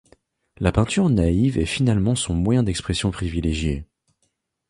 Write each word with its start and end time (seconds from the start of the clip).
La 0.57 0.71
peinture 0.71 1.11
naïve 1.11 1.59
est 1.59 1.67
finalement 1.67 2.15
son 2.15 2.33
moyen 2.33 2.63
d'expression 2.63 3.11
privilégié. 3.11 3.85